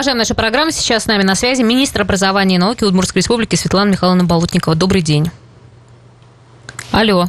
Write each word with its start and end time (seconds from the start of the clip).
продолжаем 0.00 0.16
нашу 0.16 0.34
программу. 0.34 0.70
Сейчас 0.70 1.04
с 1.04 1.06
нами 1.06 1.24
на 1.24 1.34
связи 1.34 1.60
министр 1.60 2.00
образования 2.00 2.54
и 2.54 2.58
науки 2.58 2.84
Удмуртской 2.84 3.20
республики 3.20 3.54
Светлана 3.54 3.90
Михайловна 3.90 4.24
Болотникова. 4.24 4.74
Добрый 4.74 5.02
день. 5.02 5.30
Алло. 6.90 7.26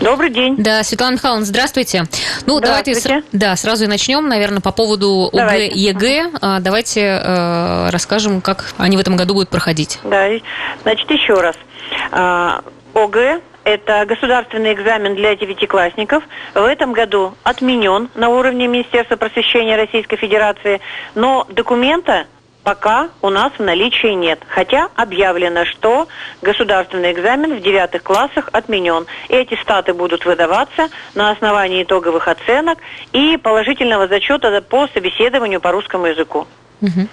Добрый 0.00 0.28
день. 0.28 0.54
Да, 0.58 0.82
Светлана 0.82 1.14
Михайловна, 1.14 1.46
здравствуйте. 1.46 2.04
Ну, 2.44 2.60
давайте 2.60 2.94
с, 2.94 3.22
да, 3.32 3.56
сразу 3.56 3.84
и 3.84 3.86
начнем, 3.86 4.28
наверное, 4.28 4.60
по 4.60 4.70
поводу 4.70 5.30
ОГЭ, 5.32 5.70
ЕГЭ. 5.72 6.32
А, 6.42 6.60
давайте 6.60 7.00
э, 7.00 7.88
расскажем, 7.88 8.42
как 8.42 8.74
они 8.76 8.98
в 8.98 9.00
этом 9.00 9.16
году 9.16 9.32
будут 9.32 9.48
проходить. 9.48 9.98
Да, 10.04 10.26
значит, 10.82 11.10
еще 11.10 11.40
раз. 11.40 11.56
А, 12.12 12.60
ОГЭ 12.92 13.40
это 13.64 14.04
государственный 14.06 14.72
экзамен 14.72 15.14
для 15.14 15.34
девятиклассников. 15.34 16.22
В 16.54 16.64
этом 16.64 16.92
году 16.92 17.34
отменен 17.42 18.08
на 18.14 18.28
уровне 18.28 18.66
Министерства 18.66 19.16
просвещения 19.16 19.76
Российской 19.76 20.16
Федерации, 20.16 20.80
но 21.14 21.46
документа 21.50 22.26
пока 22.62 23.10
у 23.20 23.28
нас 23.28 23.52
в 23.58 23.62
наличии 23.62 24.14
нет. 24.14 24.40
Хотя 24.48 24.88
объявлено, 24.96 25.64
что 25.66 26.08
государственный 26.42 27.12
экзамен 27.12 27.56
в 27.56 27.62
девятых 27.62 28.02
классах 28.02 28.48
отменен. 28.52 29.06
Аттестаты 29.28 29.92
будут 29.92 30.24
выдаваться 30.24 30.88
на 31.14 31.30
основании 31.30 31.82
итоговых 31.82 32.26
оценок 32.26 32.78
и 33.12 33.36
положительного 33.36 34.08
зачета 34.08 34.62
по 34.62 34.88
собеседованию 34.88 35.60
по 35.60 35.70
русскому 35.72 36.06
языку. 36.06 36.46
Угу. 36.80 37.08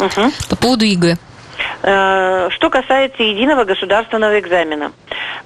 Угу. 0.00 0.32
По 0.50 0.56
поводу 0.56 0.84
ЕГЭ. 0.84 1.16
Э, 1.84 2.48
что 2.50 2.70
касается 2.70 3.24
единого 3.24 3.64
государственного 3.64 4.38
экзамена. 4.38 4.92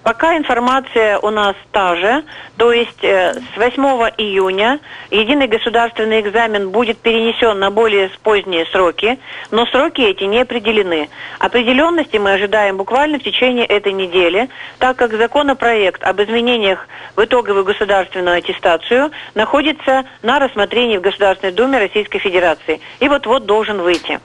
Пока 0.03 0.37
информация 0.37 1.19
у 1.19 1.31
нас 1.31 1.57
та 1.73 1.97
же, 1.97 2.25
то 2.59 2.73
есть 2.73 3.03
э, 3.03 3.33
с 3.33 3.57
8 3.57 3.83
июня 4.19 4.79
единый 5.11 5.47
государственный 5.47 6.21
экзамен 6.21 6.71
будет 6.71 6.99
перенесен 6.99 7.59
на 7.59 7.71
более 7.71 8.11
поздние 8.23 8.67
сроки, 8.67 9.19
но 9.51 9.65
сроки 9.67 10.03
эти 10.03 10.25
не 10.25 10.41
определены. 10.41 11.09
Определенности 11.39 12.19
мы 12.19 12.35
ожидаем 12.35 12.77
буквально 12.77 13.19
в 13.19 13.23
течение 13.23 13.65
этой 13.65 13.95
недели, 13.95 14.51
так 14.79 14.97
как 14.97 15.15
законопроект 15.15 16.03
об 16.05 16.21
изменениях 16.21 16.87
в 17.17 17.25
итоговую 17.25 17.65
государственную 17.65 18.37
аттестацию 18.37 19.11
находится 19.35 20.05
на 20.23 20.39
рассмотрении 20.39 20.99
в 20.99 21.01
Государственной 21.01 21.55
Думе 21.55 21.79
Российской 21.79 22.19
Федерации 22.19 22.83
и 23.01 23.09
вот-вот 23.09 23.47
должен 23.47 23.81
выйти. 23.81 24.21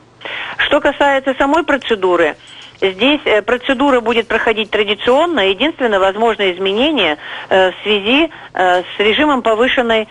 Что 0.58 0.80
касается 0.80 1.34
самой 1.38 1.64
процедуры, 1.64 2.36
Здесь 2.82 3.22
э, 3.26 3.44
процедура 3.44 4.02
будет 4.02 4.28
проходить 4.28 4.72
традиционно. 4.72 5.50
Единственное 5.50 6.00
возможное 6.00 6.52
изменение 6.52 7.20
э, 7.50 7.72
в 7.72 7.76
связи 7.84 8.32
э, 8.54 8.82
с 8.82 9.00
режимом 9.00 9.44
повышенной 9.44 10.08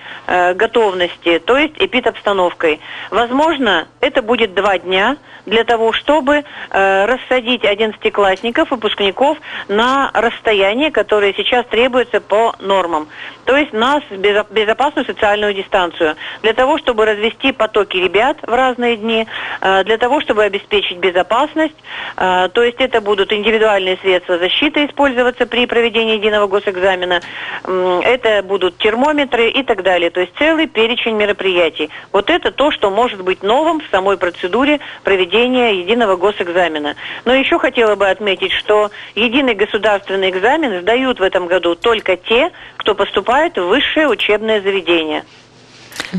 готовности, 0.54 1.40
то 1.40 1.58
есть 1.58 1.74
эпидобстановкой. 1.78 2.80
Возможно, 3.10 3.88
это 4.00 4.22
будет 4.22 4.54
два 4.54 4.78
дня 4.78 5.16
для 5.46 5.64
того, 5.64 5.92
чтобы 5.92 6.44
рассадить 6.70 7.64
одиннадцатиклассников, 7.64 8.70
выпускников 8.70 9.38
на 9.68 10.10
расстояние, 10.14 10.90
которое 10.90 11.32
сейчас 11.34 11.66
требуется 11.66 12.20
по 12.20 12.54
нормам. 12.60 13.08
То 13.44 13.56
есть 13.56 13.72
на 13.72 14.00
безопасную 14.10 15.04
социальную 15.06 15.54
дистанцию. 15.54 16.16
Для 16.42 16.52
того, 16.52 16.78
чтобы 16.78 17.04
развести 17.04 17.52
потоки 17.52 17.96
ребят 17.96 18.36
в 18.42 18.54
разные 18.54 18.96
дни, 18.96 19.26
для 19.60 19.98
того, 19.98 20.20
чтобы 20.20 20.44
обеспечить 20.44 20.98
безопасность, 20.98 21.76
то 22.16 22.59
то 22.60 22.64
есть 22.64 22.78
это 22.78 23.00
будут 23.00 23.32
индивидуальные 23.32 23.96
средства 24.02 24.36
защиты 24.36 24.84
использоваться 24.84 25.46
при 25.46 25.64
проведении 25.64 26.18
единого 26.18 26.46
госэкзамена, 26.46 27.22
это 27.64 28.42
будут 28.42 28.76
термометры 28.76 29.48
и 29.48 29.62
так 29.62 29.82
далее. 29.82 30.10
То 30.10 30.20
есть 30.20 30.34
целый 30.36 30.66
перечень 30.66 31.16
мероприятий. 31.16 31.88
Вот 32.12 32.28
это 32.28 32.52
то, 32.52 32.70
что 32.70 32.90
может 32.90 33.24
быть 33.24 33.42
новым 33.42 33.80
в 33.80 33.84
самой 33.90 34.18
процедуре 34.18 34.78
проведения 35.04 35.80
единого 35.80 36.16
госэкзамена. 36.16 36.96
Но 37.24 37.34
еще 37.34 37.58
хотела 37.58 37.94
бы 37.96 38.10
отметить, 38.10 38.52
что 38.52 38.90
единый 39.14 39.54
государственный 39.54 40.28
экзамен 40.28 40.82
сдают 40.82 41.18
в 41.18 41.22
этом 41.22 41.46
году 41.46 41.76
только 41.76 42.18
те, 42.18 42.50
кто 42.76 42.94
поступает 42.94 43.56
в 43.56 43.68
высшее 43.68 44.06
учебное 44.06 44.60
заведение. 44.60 45.24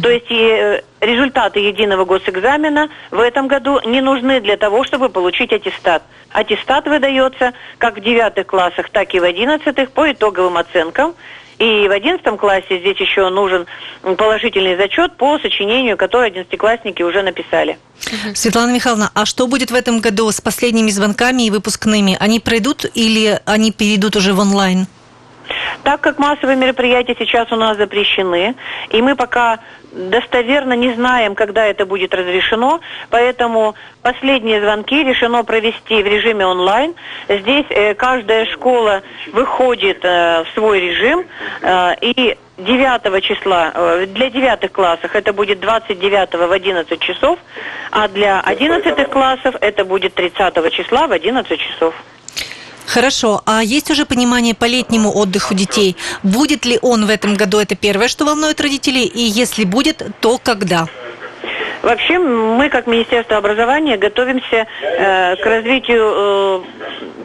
То 0.01 0.09
есть 0.09 0.27
и 0.29 0.35
э, 0.35 0.81
результаты 1.01 1.59
единого 1.59 2.05
госэкзамена 2.05 2.89
в 3.11 3.19
этом 3.19 3.47
году 3.47 3.79
не 3.85 4.01
нужны 4.01 4.39
для 4.39 4.57
того, 4.57 4.83
чтобы 4.83 5.09
получить 5.09 5.51
аттестат. 5.51 6.03
Аттестат 6.29 6.87
выдается 6.87 7.53
как 7.77 7.97
в 7.97 8.01
девятых 8.01 8.47
классах, 8.47 8.89
так 8.89 9.13
и 9.13 9.19
в 9.19 9.23
одиннадцатых 9.23 9.91
по 9.91 10.11
итоговым 10.11 10.57
оценкам. 10.57 11.13
И 11.59 11.87
в 11.87 11.91
одиннадцатом 11.91 12.37
классе 12.37 12.79
здесь 12.79 12.97
еще 12.97 13.29
нужен 13.29 13.67
положительный 14.01 14.75
зачет 14.77 15.15
по 15.17 15.37
сочинению, 15.37 15.95
которое 15.95 16.27
одиннадцатиклассники 16.27 17.03
уже 17.03 17.21
написали. 17.21 17.77
Светлана 18.33 18.71
Михайловна, 18.73 19.11
а 19.13 19.25
что 19.25 19.45
будет 19.45 19.69
в 19.69 19.75
этом 19.75 19.99
году 19.99 20.31
с 20.31 20.41
последними 20.41 20.89
звонками 20.89 21.43
и 21.43 21.51
выпускными? 21.51 22.17
Они 22.19 22.39
пройдут 22.39 22.85
или 22.95 23.39
они 23.45 23.71
перейдут 23.71 24.15
уже 24.15 24.33
в 24.33 24.39
онлайн? 24.39 24.87
Так 25.84 26.02
как 26.02 26.19
массовые 26.19 26.57
мероприятия 26.57 27.16
сейчас 27.18 27.52
у 27.52 27.56
нас 27.56 27.78
запрещены, 27.78 28.56
и 28.90 29.02
мы 29.02 29.16
пока 29.16 29.59
достоверно 29.91 30.74
не 30.74 30.94
знаем, 30.94 31.35
когда 31.35 31.66
это 31.66 31.85
будет 31.85 32.13
разрешено, 32.13 32.79
поэтому 33.09 33.75
последние 34.02 34.62
звонки 34.62 35.03
решено 35.03 35.44
провести 35.44 36.02
в 36.02 36.07
режиме 36.07 36.46
онлайн. 36.46 36.94
Здесь 37.28 37.66
э, 37.69 37.94
каждая 37.94 38.46
школа 38.46 39.02
выходит 39.34 40.00
э, 40.03 40.44
в 40.44 40.53
свой 40.53 40.79
режим, 40.79 41.25
э, 41.62 41.96
и 42.02 42.38
9 42.58 43.23
числа, 43.23 43.72
э, 43.73 44.06
для 44.08 44.29
девятых 44.29 44.72
классов 44.72 45.16
это 45.16 45.34
будет 45.34 45.59
29 45.59 46.34
в 46.35 46.52
11 46.52 47.00
часов, 47.00 47.40
а 47.91 48.08
для 48.08 48.40
11 48.41 49.09
классов 49.09 49.56
это 49.62 49.84
будет 49.84 50.13
30 50.13 50.72
числа 50.72 51.08
в 51.08 51.12
11 51.12 51.59
часов. 51.59 51.94
Хорошо. 52.94 53.41
А 53.46 53.63
есть 53.63 53.90
уже 53.90 54.06
понимание 54.06 54.53
по 54.53 54.66
летнему 54.66 55.12
отдыху 55.16 55.53
детей? 55.53 55.96
Будет 56.24 56.66
ли 56.66 56.78
он 56.81 57.06
в 57.06 57.09
этом 57.09 57.35
году? 57.35 57.57
Это 57.59 57.75
первое, 57.75 58.09
что 58.09 58.25
волнует 58.25 58.59
родителей. 58.59 59.06
И 59.06 59.22
если 59.22 59.63
будет, 59.63 60.03
то 60.19 60.38
когда? 60.38 60.88
Вообще 61.84 62.19
мы, 62.19 62.69
как 62.69 62.88
Министерство 62.88 63.38
образования, 63.38 63.97
готовимся 63.97 64.68
э, 64.81 65.35
к 65.38 65.46
развитию 65.46 66.12
э, 66.13 66.62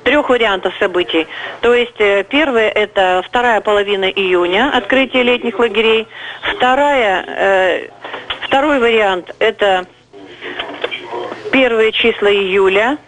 трех 0.04 0.28
вариантов 0.28 0.72
событий. 0.78 1.26
То 1.60 1.74
есть 1.74 2.00
э, 2.00 2.22
первое 2.22 2.68
это 2.70 3.22
вторая 3.26 3.60
половина 3.60 4.04
июня, 4.04 4.70
открытие 4.72 5.24
летних 5.24 5.58
лагерей. 5.58 6.06
Вторая, 6.42 7.24
э, 7.26 7.88
второй 8.42 8.78
вариант 8.78 9.34
это 9.40 9.84
первые 11.50 11.90
числа 11.90 12.28
июля. 12.28 12.98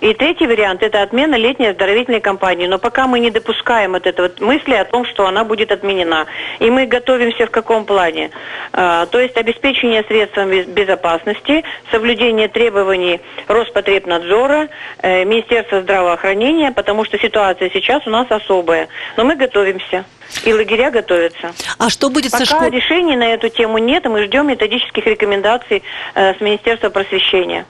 И 0.00 0.12
третий 0.12 0.46
вариант– 0.46 0.82
это 0.82 1.02
отмена 1.02 1.36
летней 1.36 1.68
оздоровительной 1.68 2.20
кампании. 2.20 2.66
Но 2.66 2.78
пока 2.78 3.06
мы 3.06 3.20
не 3.20 3.30
допускаем 3.30 3.94
от 3.94 4.06
этого 4.06 4.30
мысли 4.40 4.74
о 4.74 4.84
том, 4.84 5.06
что 5.06 5.26
она 5.26 5.44
будет 5.44 5.72
отменена. 5.72 6.26
И 6.58 6.70
мы 6.70 6.86
готовимся 6.86 7.46
в 7.46 7.50
каком 7.50 7.84
плане? 7.84 8.30
А, 8.72 9.06
то 9.06 9.20
есть 9.20 9.36
обеспечение 9.36 10.02
средствами 10.04 10.62
безопасности, 10.62 11.64
соблюдение 11.90 12.48
требований 12.48 13.20
Роспотребнадзора, 13.48 14.68
э, 15.02 15.24
Министерства 15.24 15.80
здравоохранения, 15.80 16.72
потому 16.72 17.04
что 17.04 17.18
ситуация 17.18 17.70
сейчас 17.70 18.06
у 18.06 18.10
нас 18.10 18.26
особая. 18.30 18.88
Но 19.16 19.24
мы 19.24 19.36
готовимся. 19.36 20.04
И 20.44 20.52
лагеря 20.52 20.90
готовятся. 20.90 21.52
А 21.78 21.90
что 21.90 22.10
будет 22.10 22.32
Пока 22.32 22.44
со 22.44 22.54
школ... 22.54 22.68
решений 22.68 23.16
на 23.16 23.32
эту 23.34 23.48
тему 23.48 23.78
нет, 23.78 24.04
мы 24.04 24.24
ждем 24.24 24.48
методических 24.48 25.06
рекомендаций 25.06 25.82
э, 26.14 26.34
с 26.34 26.40
Министерства 26.40 26.90
просвещения. 26.90 27.66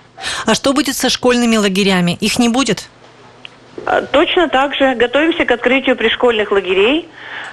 А 0.47 0.55
что 0.55 0.73
будет 0.73 0.97
со 0.97 1.11
школьными 1.11 1.57
лагерями? 1.57 2.17
Их 2.21 2.39
не 2.39 2.49
будет? 2.49 2.89
А, 3.87 4.03
точно 4.03 4.49
так 4.49 4.75
же. 4.75 4.95
Готовимся 4.95 5.45
к 5.45 5.51
открытию 5.51 5.97
пришкольных 5.97 6.51
лагерей. 6.51 7.09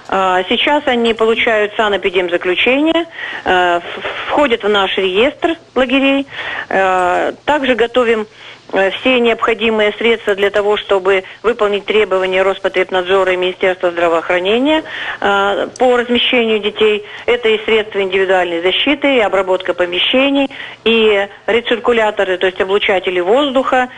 А, 0.08 0.42
сейчас 0.48 0.82
они 0.86 1.14
получают 1.14 1.74
санэпидемзаключение, 1.76 3.06
э, 3.44 3.80
входят 4.28 4.62
в 4.62 4.68
наш 4.68 4.96
реестр 4.98 5.56
лагерей. 5.74 6.26
Э, 6.68 7.32
также 7.44 7.74
готовим 7.74 8.26
Э, 8.72 8.90
все 8.90 9.20
необходимые 9.20 9.92
средства 9.92 10.34
для 10.34 10.50
того, 10.50 10.76
чтобы 10.76 11.24
выполнить 11.42 11.84
требования 11.84 12.42
Роспотребнадзора 12.42 13.32
и 13.32 13.36
Министерства 13.36 13.90
здравоохранения 13.90 14.82
по 15.20 15.96
размещению 15.96 16.58
детей. 16.58 17.04
Это 17.26 17.48
и 17.48 17.62
средства 17.64 18.00
индивидуальной 18.00 18.62
защиты, 18.62 19.16
и 19.16 19.20
обработка 19.20 19.74
помещений, 19.74 20.48
и 20.84 21.28
рециркуляторы, 21.46 22.38
то 22.38 22.46
есть 22.46 22.60
облучатели 22.60 23.20
воздуха, 23.20 23.88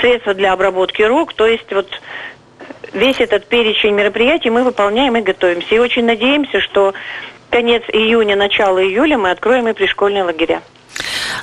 средства 0.00 0.34
для 0.34 0.52
обработки 0.52 1.02
рук, 1.02 1.34
то 1.34 1.46
есть 1.46 1.70
вот 1.72 1.88
весь 2.94 3.20
этот 3.20 3.46
перечень 3.46 3.94
мероприятий 3.94 4.50
мы 4.50 4.64
выполняем 4.64 5.16
и 5.16 5.20
готовимся. 5.20 5.74
И 5.74 5.78
очень 5.78 6.04
надеемся, 6.04 6.60
что 6.60 6.94
конец 7.50 7.82
июня, 7.92 8.36
начало 8.36 8.82
июля 8.82 9.18
мы 9.18 9.30
откроем 9.30 9.68
и 9.68 9.72
пришкольные 9.72 10.24
лагеря. 10.24 10.62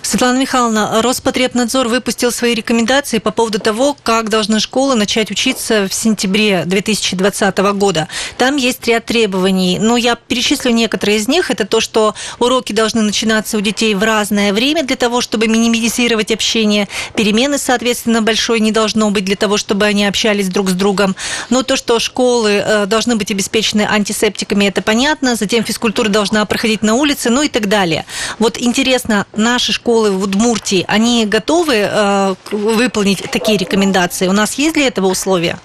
Светлана 0.01 0.39
Михайловна, 0.39 1.01
Роспотребнадзор 1.01 1.87
выпустил 1.87 2.31
свои 2.31 2.53
рекомендации 2.53 3.19
по 3.19 3.31
поводу 3.31 3.59
того, 3.59 3.95
как 4.03 4.29
должны 4.29 4.59
школы 4.59 4.95
начать 4.95 5.31
учиться 5.31 5.87
в 5.87 5.93
сентябре 5.93 6.63
2020 6.65 7.57
года. 7.75 8.07
Там 8.37 8.55
есть 8.55 8.87
ряд 8.87 9.05
требований, 9.05 9.79
но 9.79 9.97
я 9.97 10.15
перечислю 10.15 10.71
некоторые 10.71 11.17
из 11.17 11.27
них. 11.27 11.51
Это 11.51 11.65
то, 11.65 11.79
что 11.79 12.15
уроки 12.39 12.73
должны 12.73 13.01
начинаться 13.01 13.57
у 13.57 13.61
детей 13.61 13.93
в 13.93 14.03
разное 14.03 14.53
время 14.53 14.83
для 14.83 14.95
того, 14.95 15.21
чтобы 15.21 15.47
минимизировать 15.47 16.31
общение. 16.31 16.87
Перемены, 17.15 17.57
соответственно, 17.57 18.21
большой 18.21 18.59
не 18.59 18.71
должно 18.71 19.11
быть 19.11 19.25
для 19.25 19.35
того, 19.35 19.57
чтобы 19.57 19.85
они 19.85 20.05
общались 20.05 20.49
друг 20.49 20.69
с 20.69 20.73
другом. 20.73 21.15
Но 21.49 21.63
то, 21.63 21.75
что 21.75 21.99
школы 21.99 22.51
э, 22.51 22.85
должны 22.85 23.15
быть 23.15 23.31
обеспечены 23.31 23.87
антисептиками, 23.89 24.65
это 24.65 24.81
понятно. 24.81 25.35
Затем 25.35 25.63
физкультура 25.63 26.09
должна 26.09 26.45
проходить 26.45 26.81
на 26.81 26.95
улице, 26.95 27.29
ну 27.29 27.41
и 27.41 27.49
так 27.49 27.67
далее. 27.67 28.05
Вот 28.39 28.57
интересно, 28.57 29.25
наши 29.35 29.71
школы 29.71 29.80
в 29.85 30.23
Удмуртии, 30.23 30.85
они 30.87 31.25
готовы 31.25 31.75
э, 31.75 32.35
выполнить 32.51 33.23
такие 33.31 33.57
рекомендации? 33.57 34.27
У 34.27 34.33
нас 34.33 34.53
есть 34.55 34.75
для 34.75 34.87
этого 34.87 35.07
условия? 35.07 35.57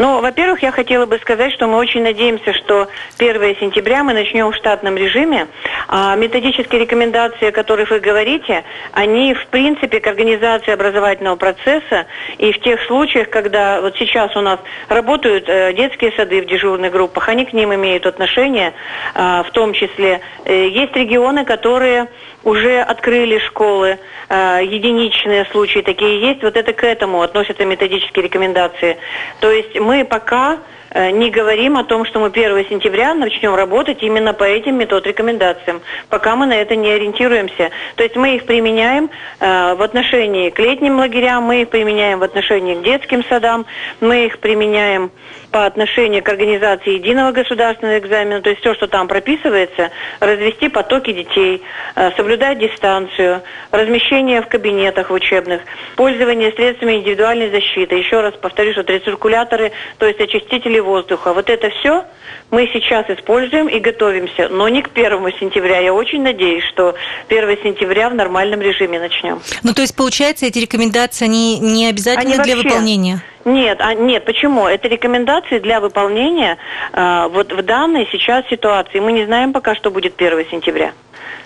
Ну, 0.00 0.22
во-первых, 0.22 0.62
я 0.62 0.72
хотела 0.72 1.04
бы 1.04 1.18
сказать, 1.18 1.52
что 1.52 1.66
мы 1.66 1.76
очень 1.76 2.02
надеемся, 2.02 2.54
что 2.54 2.88
1 3.18 3.56
сентября 3.60 4.02
мы 4.02 4.14
начнем 4.14 4.50
в 4.50 4.56
штатном 4.56 4.96
режиме. 4.96 5.46
А 5.88 6.16
методические 6.16 6.80
рекомендации, 6.80 7.48
о 7.48 7.52
которых 7.52 7.90
вы 7.90 8.00
говорите, 8.00 8.64
они, 8.92 9.34
в 9.34 9.46
принципе, 9.48 10.00
к 10.00 10.06
организации 10.06 10.72
образовательного 10.72 11.36
процесса 11.36 12.06
и 12.38 12.50
в 12.50 12.60
тех 12.60 12.80
случаях, 12.84 13.28
когда 13.28 13.82
вот 13.82 13.94
сейчас 13.98 14.34
у 14.36 14.40
нас 14.40 14.58
работают 14.88 15.44
э, 15.48 15.74
детские 15.74 16.12
сады 16.12 16.40
в 16.40 16.46
дежурных 16.46 16.92
группах, 16.92 17.28
они 17.28 17.44
к 17.44 17.52
ним 17.52 17.74
имеют 17.74 18.06
отношение, 18.06 18.72
э, 19.14 19.42
в 19.46 19.50
том 19.50 19.74
числе. 19.74 20.22
Э, 20.46 20.68
есть 20.68 20.96
регионы, 20.96 21.44
которые 21.44 22.08
уже 22.44 22.80
открыли 22.80 23.38
школы, 23.38 23.98
э, 24.28 24.60
единичные 24.64 25.44
случаи 25.46 25.80
такие 25.80 26.20
есть, 26.20 26.42
вот 26.42 26.56
это 26.56 26.72
к 26.72 26.84
этому 26.84 27.22
относятся 27.22 27.64
методические 27.64 28.24
рекомендации. 28.24 28.96
То 29.40 29.50
есть 29.50 29.78
мы 29.78 30.04
пока 30.04 30.58
не 30.94 31.30
говорим 31.30 31.76
о 31.76 31.84
том, 31.84 32.04
что 32.04 32.18
мы 32.18 32.26
1 32.26 32.66
сентября 32.68 33.14
начнем 33.14 33.54
работать 33.54 34.02
именно 34.02 34.32
по 34.32 34.44
этим 34.44 34.76
метод 34.76 35.06
рекомендациям, 35.06 35.80
пока 36.08 36.34
мы 36.34 36.46
на 36.46 36.54
это 36.54 36.74
не 36.74 36.90
ориентируемся. 36.90 37.70
То 37.94 38.02
есть 38.02 38.16
мы 38.16 38.36
их 38.36 38.44
применяем 38.44 39.10
э, 39.38 39.74
в 39.74 39.82
отношении 39.82 40.50
к 40.50 40.58
летним 40.58 40.98
лагерям, 40.98 41.44
мы 41.44 41.62
их 41.62 41.68
применяем 41.68 42.18
в 42.18 42.22
отношении 42.24 42.74
к 42.74 42.82
детским 42.82 43.24
садам, 43.24 43.66
мы 44.00 44.26
их 44.26 44.40
применяем 44.40 45.12
по 45.52 45.66
отношению 45.66 46.22
к 46.22 46.28
организации 46.28 46.94
единого 46.94 47.32
государственного 47.32 47.98
экзамена, 47.98 48.40
то 48.40 48.50
есть 48.50 48.60
все, 48.60 48.74
что 48.74 48.86
там 48.86 49.08
прописывается, 49.08 49.90
развести 50.20 50.68
потоки 50.68 51.12
детей, 51.12 51.62
э, 51.94 52.10
соблюдать 52.16 52.58
дистанцию, 52.58 53.42
размещение 53.70 54.42
в 54.42 54.48
кабинетах 54.48 55.10
в 55.10 55.12
учебных, 55.12 55.62
пользование 55.96 56.52
средствами 56.52 56.94
индивидуальной 56.94 57.50
защиты. 57.50 57.96
Еще 57.96 58.20
раз 58.20 58.34
повторю, 58.34 58.72
что 58.72 58.82
рециркуляторы, 58.82 59.72
то 59.98 60.06
есть 60.06 60.20
очистители 60.20 60.79
воздуха. 60.82 61.32
Вот 61.32 61.50
это 61.50 61.70
все 61.70 62.04
мы 62.50 62.68
сейчас 62.72 63.08
используем 63.08 63.68
и 63.68 63.78
готовимся, 63.78 64.48
но 64.48 64.68
не 64.68 64.82
к 64.82 64.90
1 64.92 65.10
сентября. 65.38 65.78
Я 65.78 65.94
очень 65.94 66.22
надеюсь, 66.22 66.64
что 66.64 66.94
1 67.28 67.58
сентября 67.62 68.10
в 68.10 68.14
нормальном 68.14 68.60
режиме 68.60 68.98
начнем. 68.98 69.40
Ну, 69.62 69.72
то 69.72 69.82
есть, 69.82 69.94
получается, 69.94 70.46
эти 70.46 70.58
рекомендации, 70.58 71.24
они 71.24 71.58
не 71.58 71.86
обязательны 71.86 72.34
они 72.34 72.42
для 72.42 72.56
вообще, 72.56 72.68
выполнения? 72.68 73.22
Нет, 73.44 73.80
а, 73.80 73.94
нет, 73.94 74.24
почему? 74.24 74.66
Это 74.66 74.88
рекомендации 74.88 75.58
для 75.58 75.80
выполнения 75.80 76.58
э, 76.92 77.28
вот 77.32 77.52
в 77.52 77.62
данной 77.62 78.06
сейчас 78.12 78.46
ситуации. 78.48 79.00
Мы 79.00 79.12
не 79.12 79.24
знаем 79.24 79.52
пока, 79.52 79.74
что 79.74 79.90
будет 79.90 80.14
1 80.20 80.46
сентября. 80.50 80.92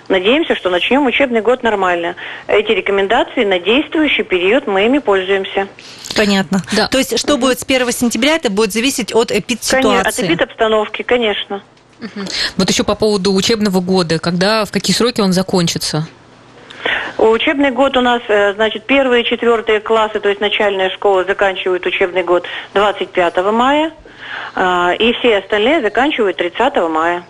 Надеемся, 0.08 0.54
что 0.54 0.70
начнем 0.70 1.06
учебный 1.06 1.40
год 1.40 1.62
нормально. 1.62 2.14
Эти 2.46 2.72
рекомендации 2.72 3.44
на 3.44 3.58
действующий 3.58 4.22
период 4.22 4.66
мы 4.66 4.84
ими 4.86 4.98
пользуемся. 4.98 5.68
Понятно. 6.16 6.62
Да. 6.76 6.88
То 6.88 6.98
есть, 6.98 7.18
что 7.18 7.36
будет 7.38 7.60
с 7.60 7.64
1 7.64 7.90
сентября, 7.92 8.36
это 8.36 8.50
будет 8.50 8.72
зависеть 8.72 9.14
от 9.14 9.30
эпид-ситуации? 9.30 10.24
От 10.24 10.30
эпид-обстановки, 10.30 11.02
конечно. 11.02 11.62
Угу. 12.00 12.26
Вот 12.58 12.68
еще 12.68 12.84
по 12.84 12.94
поводу 12.94 13.32
учебного 13.32 13.80
года. 13.80 14.18
Когда, 14.18 14.64
в 14.64 14.72
какие 14.72 14.94
сроки 14.94 15.20
он 15.20 15.32
закончится? 15.32 16.06
Учебный 17.18 17.70
год 17.70 17.96
у 17.96 18.00
нас, 18.00 18.22
э, 18.28 18.54
значит, 18.54 18.84
первые 18.84 19.22
и 19.22 19.26
четвертые 19.26 19.80
классы, 19.80 20.20
то 20.20 20.28
есть 20.28 20.40
начальная 20.40 20.90
школа, 20.90 21.24
заканчивают 21.24 21.86
учебный 21.86 22.22
год 22.22 22.44
25 22.74 23.52
мая, 23.52 23.92
а, 24.54 24.92
и 24.98 25.12
все 25.14 25.38
остальные 25.38 25.82
заканчивают 25.82 26.36
30 26.36 26.88
мая. 26.88 27.24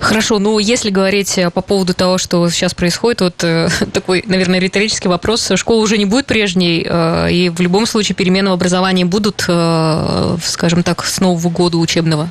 Хорошо, 0.00 0.38
ну 0.38 0.58
если 0.58 0.90
говорить 0.90 1.38
э, 1.38 1.50
по 1.50 1.62
поводу 1.62 1.94
того, 1.94 2.18
что 2.18 2.48
сейчас 2.50 2.74
происходит, 2.74 3.20
вот 3.20 3.44
э, 3.44 3.68
такой, 3.92 4.22
наверное, 4.26 4.58
риторический 4.58 5.08
вопрос. 5.08 5.52
Школа 5.54 5.80
уже 5.80 5.96
не 5.96 6.04
будет 6.04 6.26
прежней, 6.26 6.80
и 6.80 7.50
в 7.50 7.60
любом 7.60 7.86
случае 7.86 8.16
перемены 8.16 8.50
в 8.50 8.54
образовании 8.54 9.04
будут, 9.04 9.42
скажем 9.42 10.82
так, 10.82 11.04
с 11.04 11.20
нового 11.20 11.48
года 11.48 11.78
учебного? 11.78 12.28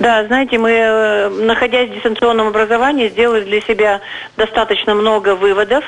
Да, 0.00 0.24
знаете, 0.24 0.56
мы, 0.56 0.70
э, 0.70 1.28
находясь 1.28 1.90
в 1.90 1.94
дистанционном 1.94 2.48
образовании, 2.48 3.10
сделали 3.10 3.44
для 3.44 3.60
себя 3.60 4.00
достаточно 4.34 4.94
много 4.94 5.34
выводов. 5.34 5.84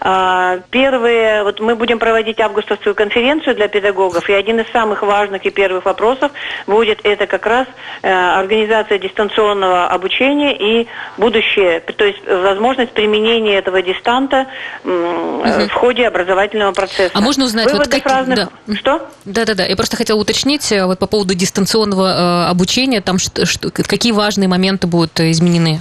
А, 0.00 0.60
первые, 0.70 1.42
вот 1.42 1.58
мы 1.58 1.74
будем 1.74 1.98
проводить 1.98 2.38
августовскую 2.38 2.94
конференцию 2.94 3.56
для 3.56 3.66
педагогов, 3.66 4.30
и 4.30 4.32
один 4.32 4.60
из 4.60 4.70
самых 4.70 5.02
важных 5.02 5.44
и 5.44 5.50
первых 5.50 5.86
вопросов 5.86 6.30
будет 6.68 7.00
это 7.02 7.26
как 7.26 7.46
раз 7.46 7.66
э, 8.02 8.08
организация 8.12 8.98
дистанционного 9.00 9.88
обучения 9.88 10.56
и 10.56 10.86
будущее, 11.16 11.80
то 11.80 12.04
есть 12.04 12.24
возможность 12.28 12.92
применения 12.92 13.56
этого 13.56 13.82
дистанта 13.82 14.46
в 14.84 15.68
ходе 15.70 16.06
образовательного 16.06 16.70
процесса. 16.70 17.10
А 17.12 17.20
можно 17.20 17.44
узнать, 17.44 17.72
вот 17.72 17.88
как... 17.88 18.06
разных... 18.06 18.36
Да. 18.66 18.74
Что? 18.76 19.08
Да-да-да, 19.24 19.64
я 19.64 19.74
просто 19.74 19.96
хотела 19.96 20.20
уточнить 20.20 20.72
вот 20.84 21.00
по 21.00 21.08
поводу 21.08 21.34
дистанционного 21.34 22.48
обучения, 22.48 23.00
там 23.00 23.18
что, 23.18 23.47
что, 23.48 23.70
какие 23.70 24.12
важные 24.12 24.48
моменты 24.48 24.86
будут 24.86 25.18
изменены? 25.20 25.80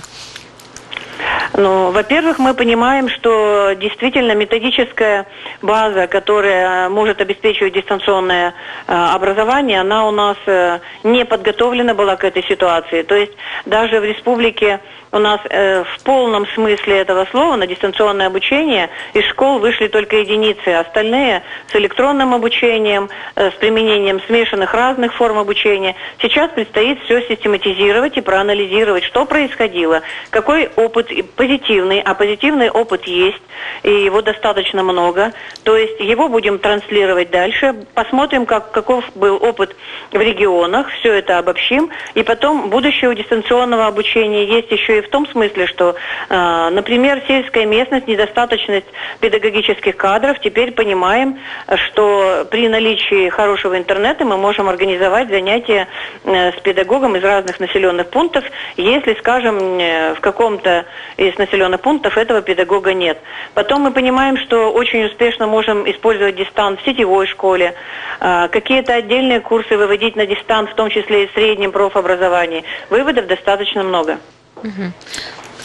Ну, 1.57 1.89
во-первых, 1.89 2.37
мы 2.37 2.53
понимаем, 2.53 3.09
что 3.09 3.73
действительно 3.73 4.35
методическая 4.35 5.25
база, 5.63 6.05
которая 6.05 6.87
может 6.87 7.19
обеспечивать 7.19 7.73
дистанционное 7.73 8.53
э, 8.85 8.93
образование, 8.93 9.81
она 9.81 10.07
у 10.07 10.11
нас 10.11 10.37
э, 10.45 10.77
не 11.03 11.25
подготовлена 11.25 11.95
была 11.95 12.15
к 12.15 12.23
этой 12.25 12.43
ситуации. 12.43 13.01
То 13.01 13.15
есть 13.15 13.31
даже 13.65 13.99
в 13.99 14.03
республике 14.03 14.81
у 15.11 15.19
нас 15.19 15.39
э, 15.49 15.83
в 15.83 16.03
полном 16.03 16.45
смысле 16.47 16.99
этого 16.99 17.25
слова 17.31 17.55
на 17.55 17.65
дистанционное 17.65 18.27
обучение 18.27 18.89
из 19.13 19.25
школ 19.25 19.59
вышли 19.59 19.87
только 19.87 20.17
единицы, 20.17 20.67
остальные 20.69 21.43
с 21.71 21.75
электронным 21.75 22.33
обучением, 22.33 23.09
э, 23.35 23.51
с 23.51 23.53
применением 23.55 24.21
смешанных 24.27 24.73
разных 24.73 25.13
форм 25.13 25.37
обучения. 25.37 25.95
Сейчас 26.21 26.51
предстоит 26.51 27.01
все 27.03 27.21
систематизировать 27.21 28.17
и 28.17 28.21
проанализировать, 28.21 29.03
что 29.05 29.25
происходило, 29.25 30.01
какой 30.29 30.69
опыт 30.75 31.09
позитивный, 31.47 32.01
а 32.01 32.13
позитивный 32.13 32.69
опыт 32.69 33.05
есть, 33.05 33.41
и 33.83 33.91
его 33.91 34.21
достаточно 34.21 34.83
много. 34.83 35.31
То 35.63 35.77
есть 35.77 35.99
его 35.99 36.27
будем 36.27 36.59
транслировать 36.59 37.31
дальше, 37.31 37.73
посмотрим, 37.93 38.45
как, 38.45 38.71
каков 38.71 39.05
был 39.15 39.35
опыт 39.41 39.75
в 40.11 40.19
регионах, 40.19 40.89
все 40.99 41.13
это 41.13 41.37
обобщим, 41.37 41.89
и 42.15 42.23
потом 42.23 42.69
будущее 42.69 43.09
у 43.09 43.13
дистанционного 43.13 43.87
обучения 43.87 44.45
есть 44.45 44.71
еще 44.71 44.99
и 44.99 45.01
в 45.01 45.09
том 45.09 45.25
смысле, 45.27 45.67
что, 45.67 45.95
э, 46.29 46.69
например, 46.69 47.21
сельская 47.27 47.65
местность, 47.65 48.07
недостаточность 48.07 48.87
педагогических 49.19 49.95
кадров, 49.95 50.39
теперь 50.41 50.71
понимаем, 50.71 51.39
что 51.87 52.45
при 52.51 52.67
наличии 52.67 53.29
хорошего 53.29 53.77
интернета 53.77 54.25
мы 54.25 54.37
можем 54.37 54.67
организовать 54.67 55.29
занятия 55.29 55.87
э, 56.25 56.51
с 56.51 56.55
педагогом 56.61 57.15
из 57.15 57.23
разных 57.23 57.59
населенных 57.59 58.09
пунктов, 58.09 58.43
если, 58.75 59.13
скажем, 59.15 59.79
э, 59.79 60.13
в 60.15 60.19
каком-то 60.19 60.85
из 61.15 61.36
населенных 61.37 61.81
пунктов 61.81 62.17
этого 62.17 62.41
педагога 62.41 62.93
нет. 62.93 63.17
Потом 63.53 63.81
мы 63.81 63.91
понимаем, 63.91 64.37
что 64.37 64.71
очень 64.71 65.05
успешно 65.05 65.47
можем 65.47 65.89
использовать 65.89 66.35
дистант 66.35 66.79
в 66.81 66.85
сетевой 66.85 67.27
школе, 67.27 67.73
какие-то 68.19 68.93
отдельные 68.93 69.39
курсы 69.39 69.77
выводить 69.77 70.15
на 70.15 70.25
дистант, 70.25 70.69
в 70.69 70.75
том 70.75 70.89
числе 70.89 71.23
и 71.23 71.27
в 71.27 71.31
среднем 71.33 71.71
профобразовании. 71.71 72.63
Выводов 72.89 73.27
достаточно 73.27 73.83
много. 73.83 74.17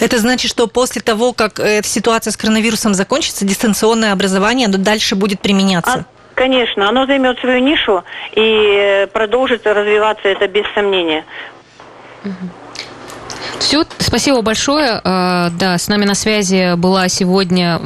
Это 0.01 0.19
значит, 0.19 0.51
что 0.51 0.67
после 0.67 1.01
того, 1.01 1.33
как 1.33 1.61
эта 1.61 1.87
ситуация 1.87 2.33
с 2.33 2.37
коронавирусом 2.37 2.95
закончится, 2.95 3.45
дистанционное 3.45 4.13
образование 4.13 4.67
дальше 4.69 5.15
будет 5.15 5.41
применяться? 5.41 5.93
А, 5.93 6.05
конечно, 6.35 6.89
оно 6.89 7.07
займет 7.07 7.39
свою 7.39 7.61
нишу 7.61 8.03
и 8.33 9.07
продолжит 9.13 9.67
развиваться 9.67 10.29
это 10.29 10.49
без 10.49 10.65
сомнения. 10.75 11.25
Все, 13.59 13.85
спасибо 13.99 14.43
большое. 14.43 15.01
А, 15.05 15.51
да, 15.51 15.79
с 15.79 15.89
нами 15.89 16.05
на 16.05 16.15
связи 16.15 16.75
была 16.77 17.09
сегодня 17.09 17.81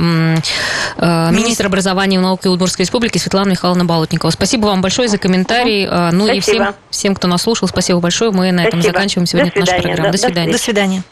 а, 0.96 1.30
министр 1.30 1.66
образования 1.66 2.16
и 2.16 2.20
науки 2.20 2.48
Удмуртской 2.48 2.84
республики 2.84 3.18
Светлана 3.18 3.50
Михайловна 3.50 3.84
Балутникова. 3.84 4.30
Спасибо 4.30 4.66
вам 4.66 4.80
большое 4.80 5.08
за 5.08 5.18
комментарий. 5.18 5.86
Ну 5.86 6.24
спасибо. 6.24 6.32
и 6.32 6.40
всем, 6.40 6.74
всем, 6.90 7.14
кто 7.14 7.28
нас 7.28 7.42
слушал, 7.42 7.68
спасибо 7.68 8.00
большое. 8.00 8.30
Мы 8.30 8.52
на 8.52 8.62
спасибо. 8.62 8.68
этом 8.68 8.82
заканчиваем 8.82 9.26
сегодня 9.26 9.52
нашу 9.54 9.82
программу. 9.82 10.12
До 10.12 10.18
свидания. 10.18 10.52
До 10.52 10.58
свидания. 10.58 11.02